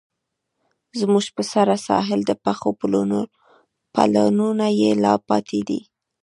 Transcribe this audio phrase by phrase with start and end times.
[0.99, 2.69] زموږ په سره ساحل، د پښو
[4.05, 5.79] پلونه یې لا پاتې دي